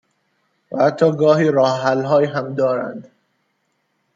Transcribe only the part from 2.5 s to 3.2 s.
دارند